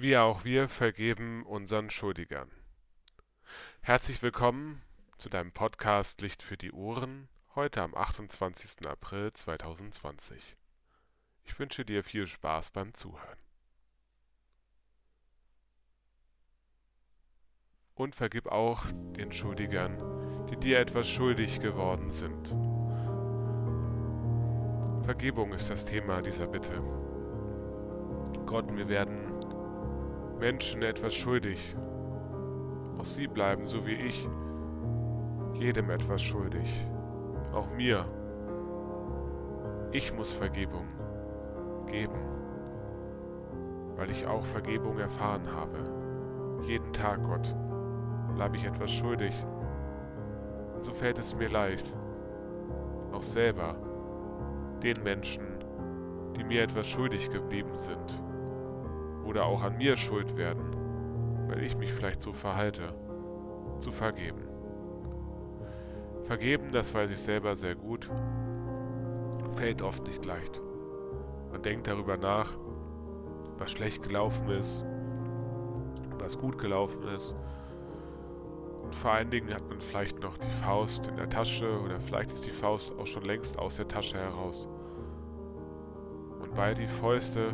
[0.00, 2.48] wie auch wir vergeben unseren Schuldigern.
[3.80, 4.80] Herzlich willkommen
[5.16, 8.86] zu deinem Podcast Licht für die Ohren, heute am 28.
[8.86, 10.56] April 2020.
[11.42, 13.40] Ich wünsche dir viel Spaß beim Zuhören.
[17.94, 18.86] Und vergib auch
[19.16, 22.54] den Schuldigern, die dir etwas schuldig geworden sind.
[25.04, 26.80] Vergebung ist das Thema dieser Bitte.
[28.46, 29.27] Gott, wir werden
[30.38, 31.74] Menschen etwas schuldig.
[32.96, 34.28] Auch sie bleiben, so wie ich,
[35.54, 36.86] jedem etwas schuldig.
[37.52, 38.04] Auch mir.
[39.90, 40.86] Ich muss Vergebung
[41.86, 42.20] geben,
[43.96, 45.78] weil ich auch Vergebung erfahren habe.
[46.62, 47.54] Jeden Tag, Gott,
[48.34, 49.34] bleibe ich etwas schuldig.
[50.76, 51.96] Und so fällt es mir leicht,
[53.12, 53.74] auch selber
[54.82, 55.42] den Menschen,
[56.36, 58.22] die mir etwas schuldig geblieben sind,
[59.28, 60.74] oder auch an mir schuld werden,
[61.48, 62.94] weil ich mich vielleicht so verhalte,
[63.78, 64.40] zu vergeben.
[66.22, 68.10] Vergeben, das weiß ich selber sehr gut,
[69.52, 70.62] fällt oft nicht leicht.
[71.52, 72.56] Man denkt darüber nach,
[73.58, 74.82] was schlecht gelaufen ist,
[76.18, 77.34] was gut gelaufen ist.
[78.82, 82.32] Und vor allen Dingen hat man vielleicht noch die Faust in der Tasche oder vielleicht
[82.32, 84.66] ist die Faust auch schon längst aus der Tasche heraus.
[86.40, 87.52] Und bei die Fäuste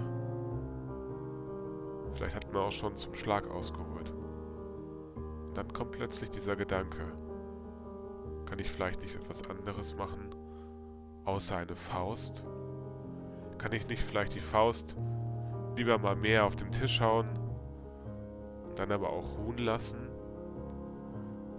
[2.14, 4.12] Vielleicht hat man auch schon zum Schlag ausgeholt.
[5.54, 7.12] Dann kommt plötzlich dieser Gedanke.
[8.46, 10.34] Kann ich vielleicht nicht etwas anderes machen,
[11.24, 12.44] außer eine Faust?
[13.58, 14.94] Kann ich nicht vielleicht die Faust
[15.76, 17.28] lieber mal mehr auf dem Tisch hauen,
[18.76, 20.08] dann aber auch ruhen lassen?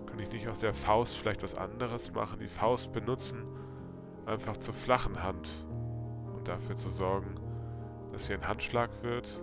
[0.06, 3.44] Kann ich nicht aus der Faust vielleicht was anderes machen, die Faust benutzen,
[4.26, 5.50] einfach zur flachen Hand
[6.34, 7.36] und dafür zu sorgen,
[8.14, 9.42] dass sie ein Handschlag wird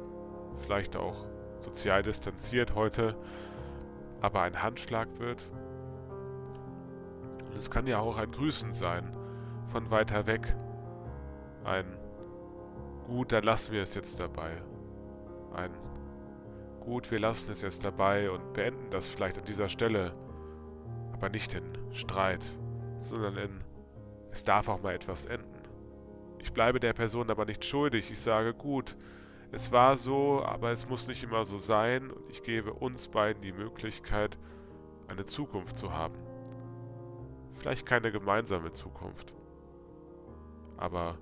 [0.58, 1.26] vielleicht auch
[1.60, 3.16] sozial distanziert heute,
[4.20, 5.48] aber ein Handschlag wird.
[7.46, 9.16] Und es kann ja auch ein Grüßen sein,
[9.68, 10.56] von weiter weg.
[11.64, 11.98] Ein
[13.06, 14.52] Gut, dann lassen wir es jetzt dabei.
[15.54, 15.70] Ein
[16.80, 20.12] Gut, wir lassen es jetzt dabei und beenden das vielleicht an dieser Stelle,
[21.12, 22.44] aber nicht in Streit,
[22.98, 23.60] sondern in
[24.30, 25.46] Es darf auch mal etwas enden.
[26.38, 28.10] Ich bleibe der Person aber nicht schuldig.
[28.10, 28.96] Ich sage, gut,
[29.52, 33.42] es war so, aber es muss nicht immer so sein und ich gebe uns beiden
[33.42, 34.38] die Möglichkeit,
[35.08, 36.16] eine Zukunft zu haben.
[37.52, 39.34] Vielleicht keine gemeinsame Zukunft,
[40.78, 41.18] aber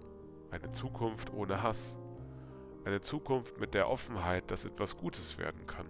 [0.53, 1.99] eine Zukunft ohne Hass.
[2.85, 5.87] Eine Zukunft mit der Offenheit, dass etwas Gutes werden kann.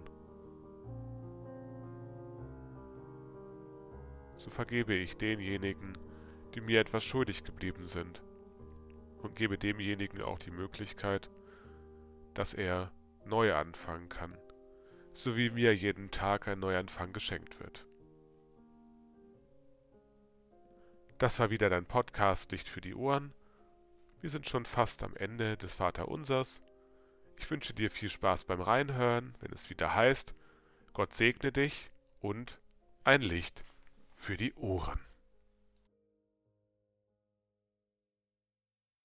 [4.37, 5.93] So vergebe ich denjenigen,
[6.55, 8.23] die mir etwas schuldig geblieben sind
[9.21, 11.29] und gebe demjenigen auch die Möglichkeit,
[12.33, 12.91] dass er
[13.25, 14.37] neu anfangen kann,
[15.13, 17.85] so wie mir jeden Tag ein Neuanfang geschenkt wird.
[21.17, 23.33] Das war wieder dein Podcast Licht für die Ohren.
[24.21, 26.61] Wir sind schon fast am Ende des Vaterunsers.
[27.37, 30.33] Ich wünsche dir viel Spaß beim Reinhören, wenn es wieder heißt,
[30.93, 32.59] Gott segne dich und
[33.03, 33.63] ein Licht
[34.15, 34.99] für die Ohren.